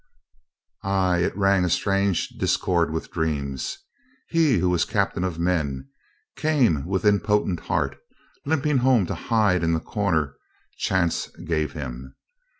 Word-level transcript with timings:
Ay, 0.83 1.19
it 1.19 1.37
rang 1.37 1.63
a 1.63 1.69
strange 1.69 2.29
discord 2.29 2.91
with 2.91 3.11
dreams. 3.11 3.77
He, 4.29 4.57
who 4.57 4.67
was 4.71 4.83
a 4.83 4.87
captain 4.87 5.23
of 5.23 5.37
men, 5.37 5.89
came 6.35 6.87
with 6.87 7.05
impotent 7.05 7.59
heart, 7.59 7.99
limping 8.43 8.79
home 8.79 9.05
to 9.05 9.13
hide 9.13 9.63
in 9.63 9.73
the 9.73 9.79
corner 9.79 10.37
chance 10.75 11.27
gave 11.45 11.73
him. 11.73 12.15